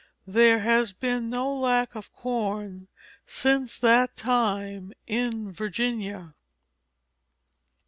There 0.25 0.61
has 0.61 0.93
been 0.93 1.29
no 1.29 1.53
lack 1.53 1.93
of 1.93 2.11
corn 2.11 2.87
since 3.27 3.77
that 3.77 4.15
time 4.15 4.93
in 5.05 5.51
Virginia. 5.51 6.33